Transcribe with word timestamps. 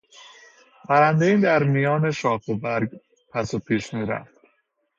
پرندهای 0.87 1.37
در 1.37 1.63
میان 1.63 2.11
شاخ 2.11 2.47
و 2.47 2.55
برگ 2.55 2.91
پس 3.33 3.53
و 3.53 3.59
پیش 3.59 3.93
میرفت. 3.93 4.33